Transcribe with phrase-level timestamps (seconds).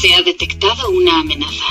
[0.00, 1.64] Se ha detectado una amenaza.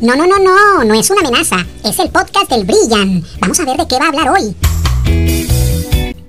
[0.00, 1.66] No, no, no, no, no es una amenaza.
[1.84, 3.20] Es el podcast del Brillan.
[3.40, 4.54] Vamos a ver de qué va a hablar hoy.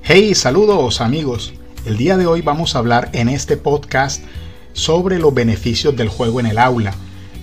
[0.02, 1.54] Hey, saludos amigos.
[1.86, 4.24] El día de hoy vamos a hablar en este podcast
[4.74, 6.96] sobre los beneficios del juego en el aula.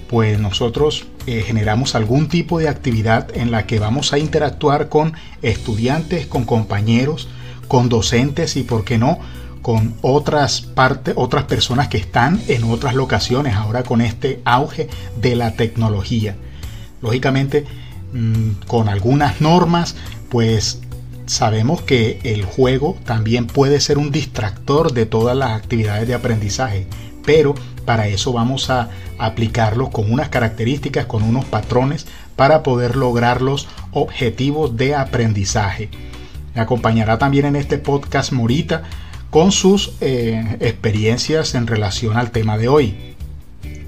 [0.08, 5.12] Pues nosotros eh, generamos algún tipo de actividad en la que vamos a interactuar con
[5.42, 7.28] estudiantes, con compañeros,
[7.68, 9.20] con docentes y, por qué no,
[9.62, 14.88] con otras partes, otras personas que están en otras locaciones ahora con este auge
[15.20, 16.36] de la tecnología.
[17.00, 17.64] Lógicamente,
[18.12, 19.94] mm, con algunas normas,
[20.28, 20.80] pues
[21.26, 26.86] sabemos que el juego también puede ser un distractor de todas las actividades de aprendizaje,
[27.24, 27.54] pero
[27.84, 33.68] para eso vamos a aplicarlo con unas características, con unos patrones para poder lograr los
[33.92, 35.88] objetivos de aprendizaje.
[36.54, 38.82] Me acompañará también en este podcast Morita
[39.32, 43.16] con sus eh, experiencias en relación al tema de hoy.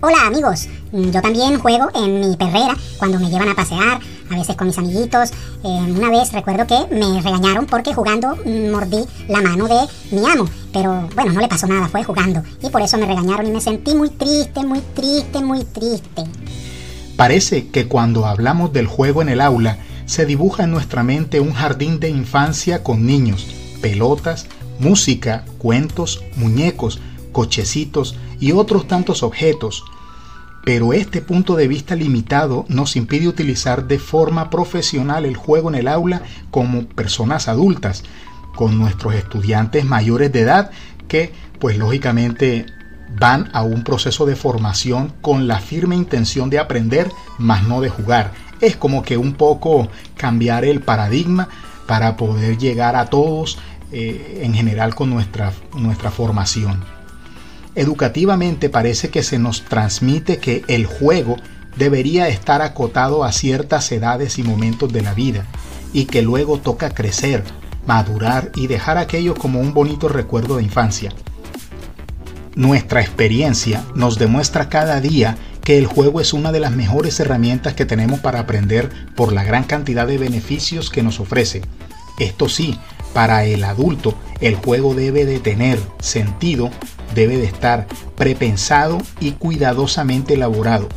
[0.01, 4.01] Hola amigos, yo también juego en mi perrera cuando me llevan a pasear,
[4.31, 5.33] a veces con mis amiguitos.
[5.63, 8.37] Eh, una vez recuerdo que me regañaron porque jugando
[8.73, 12.71] mordí la mano de mi amo, pero bueno, no le pasó nada, fue jugando y
[12.71, 16.25] por eso me regañaron y me sentí muy triste, muy triste, muy triste.
[17.17, 21.53] Parece que cuando hablamos del juego en el aula, se dibuja en nuestra mente un
[21.53, 23.47] jardín de infancia con niños,
[23.83, 24.47] pelotas,
[24.79, 27.01] música, cuentos, muñecos,
[27.33, 29.85] cochecitos y otros tantos objetos.
[30.65, 35.75] Pero este punto de vista limitado nos impide utilizar de forma profesional el juego en
[35.75, 38.03] el aula como personas adultas,
[38.55, 40.71] con nuestros estudiantes mayores de edad
[41.09, 42.67] que pues lógicamente
[43.19, 47.91] van a un proceso de formación con la firme intención de aprender, más no de
[47.91, 48.33] jugar.
[48.61, 51.49] Es como que un poco cambiar el paradigma
[51.87, 53.59] para poder llegar a todos
[53.97, 56.83] eh, en general con nuestra, nuestra formación.
[57.77, 61.37] Educativamente parece que se nos transmite que el juego
[61.77, 65.47] debería estar acotado a ciertas edades y momentos de la vida
[65.93, 67.45] y que luego toca crecer,
[67.87, 71.13] madurar y dejar aquello como un bonito recuerdo de infancia.
[72.57, 77.75] Nuestra experiencia nos demuestra cada día que el juego es una de las mejores herramientas
[77.75, 81.63] que tenemos para aprender por la gran cantidad de beneficios que nos ofrece.
[82.19, 82.77] Esto sí,
[83.15, 86.71] para el adulto, el juego debe de tener sentido,
[87.15, 87.87] debe de estar
[88.17, 90.89] prepensado y cuidadosamente elaborado,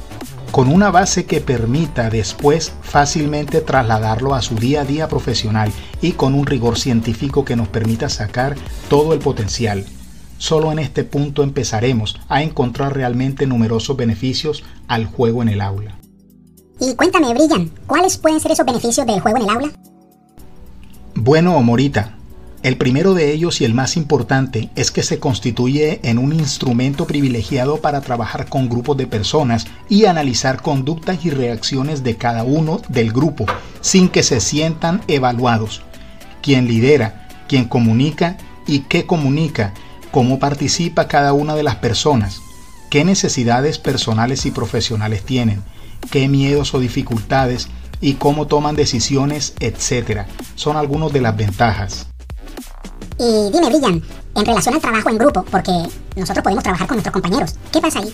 [0.51, 6.13] con una base que permita después fácilmente trasladarlo a su día a día profesional y
[6.13, 8.55] con un rigor científico que nos permita sacar
[8.89, 9.85] todo el potencial.
[10.39, 15.99] Solo en este punto empezaremos a encontrar realmente numerosos beneficios al juego en el aula.
[16.79, 19.71] Y cuéntame, Brillan, ¿cuáles pueden ser esos beneficios del juego en el aula?
[21.27, 22.13] Bueno, Morita,
[22.63, 27.05] el primero de ellos y el más importante es que se constituye en un instrumento
[27.05, 32.81] privilegiado para trabajar con grupos de personas y analizar conductas y reacciones de cada uno
[32.87, 33.45] del grupo
[33.81, 35.81] sin que se sientan evaluados.
[36.41, 39.73] Quien lidera, quien comunica y qué comunica,
[40.11, 42.39] cómo participa cada una de las personas,
[42.89, 45.61] qué necesidades personales y profesionales tienen,
[46.09, 47.67] qué miedos o dificultades
[48.01, 50.27] y cómo toman decisiones, etc.
[50.55, 52.07] Son algunas de las ventajas.
[53.19, 54.03] Y dime, Brillan,
[54.35, 55.71] en relación al trabajo en grupo, porque
[56.15, 58.13] nosotros podemos trabajar con nuestros compañeros, ¿qué pasa ahí?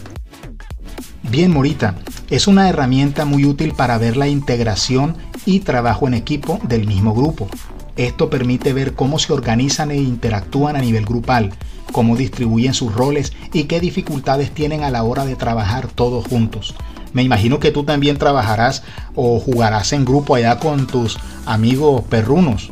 [1.23, 1.95] Bien, Morita,
[2.29, 7.13] es una herramienta muy útil para ver la integración y trabajo en equipo del mismo
[7.13, 7.49] grupo.
[7.95, 11.51] Esto permite ver cómo se organizan e interactúan a nivel grupal,
[11.91, 16.75] cómo distribuyen sus roles y qué dificultades tienen a la hora de trabajar todos juntos.
[17.13, 18.83] Me imagino que tú también trabajarás
[19.15, 22.71] o jugarás en grupo allá con tus amigos perrunos.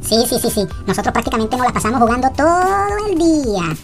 [0.00, 0.66] Sí, sí, sí, sí.
[0.86, 3.76] Nosotros prácticamente nos la pasamos jugando todo el día.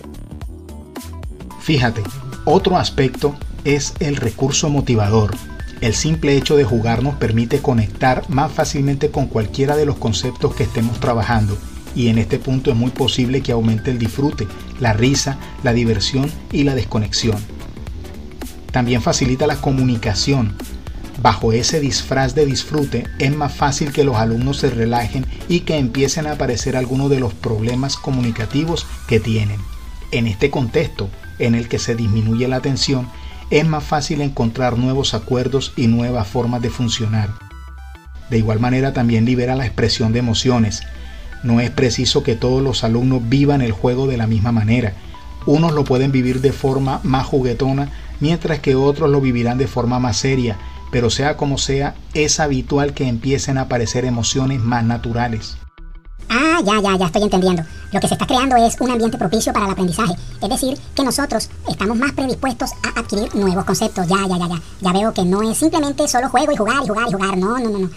[1.60, 2.02] Fíjate,
[2.44, 3.34] otro aspecto
[3.64, 5.34] es el recurso motivador.
[5.80, 10.54] El simple hecho de jugar nos permite conectar más fácilmente con cualquiera de los conceptos
[10.54, 11.58] que estemos trabajando
[11.94, 14.46] y en este punto es muy posible que aumente el disfrute,
[14.80, 17.36] la risa, la diversión y la desconexión.
[18.74, 20.52] También facilita la comunicación.
[21.22, 25.78] Bajo ese disfraz de disfrute es más fácil que los alumnos se relajen y que
[25.78, 29.60] empiecen a aparecer algunos de los problemas comunicativos que tienen.
[30.10, 33.06] En este contexto, en el que se disminuye la tensión,
[33.50, 37.30] es más fácil encontrar nuevos acuerdos y nuevas formas de funcionar.
[38.28, 40.82] De igual manera también libera la expresión de emociones.
[41.44, 44.94] No es preciso que todos los alumnos vivan el juego de la misma manera.
[45.46, 49.98] Unos lo pueden vivir de forma más juguetona mientras que otros lo vivirán de forma
[49.98, 50.58] más seria,
[50.90, 55.56] pero sea como sea, es habitual que empiecen a aparecer emociones más naturales.
[56.28, 57.62] Ah, ya, ya, ya estoy entendiendo.
[57.92, 60.14] lo que se está creando es un ambiente propicio para el aprendizaje.
[60.40, 64.06] Es decir, que nosotros estamos más predispuestos a adquirir nuevos conceptos.
[64.08, 64.62] Ya, ya, ya, ya.
[64.80, 67.36] Ya veo que no es simplemente solo juego y jugar y jugar y jugar.
[67.36, 67.90] No, no, no, no.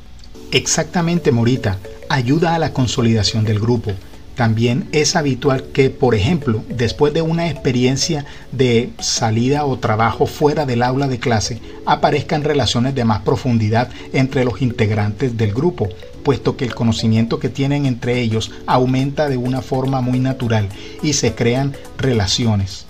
[0.51, 1.77] Exactamente, Morita.
[2.09, 3.91] Ayuda a la consolidación del grupo.
[4.37, 10.67] También es habitual que, por ejemplo, después de una experiencia de salida o trabajo fuera
[10.67, 15.89] del aula de clase, aparezcan relaciones de más profundidad entre los integrantes del grupo,
[16.21, 20.69] puesto que el conocimiento que tienen entre ellos aumenta de una forma muy natural
[21.01, 22.85] y se crean relaciones.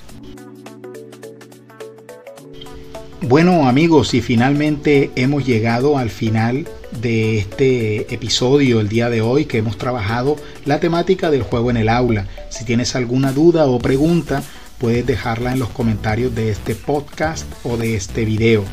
[3.22, 9.46] Bueno amigos, y finalmente hemos llegado al final de este episodio el día de hoy
[9.46, 10.36] que hemos trabajado
[10.66, 12.28] la temática del juego en el aula.
[12.50, 14.44] Si tienes alguna duda o pregunta,
[14.78, 18.64] puedes dejarla en los comentarios de este podcast o de este video,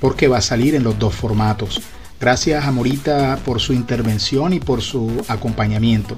[0.00, 1.80] porque va a salir en los dos formatos.
[2.20, 6.16] Gracias a Morita por su intervención y por su acompañamiento.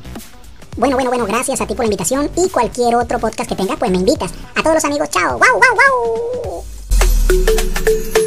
[0.76, 3.76] Bueno, bueno, bueno, gracias a ti por la invitación y cualquier otro podcast que tengas,
[3.78, 4.32] pues me invitas.
[4.56, 6.64] A todos los amigos, chao, wow, wow,
[8.16, 8.21] wow.